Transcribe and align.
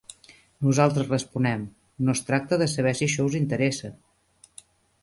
Nosaltres 0.67 1.11
responem: 1.11 1.67
no 2.07 2.17
es 2.17 2.25
tracta 2.31 2.61
de 2.63 2.69
saber 2.75 2.95
si 3.01 3.09
això 3.11 3.31
us 3.31 3.39
interessa. 3.43 3.95